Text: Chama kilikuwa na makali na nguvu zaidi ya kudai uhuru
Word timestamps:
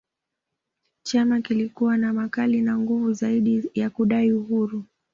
Chama 1.03 1.41
kilikuwa 1.41 1.97
na 1.97 2.13
makali 2.13 2.61
na 2.61 2.77
nguvu 2.77 3.13
zaidi 3.13 3.71
ya 3.73 3.89
kudai 3.89 4.31
uhuru 4.33 4.85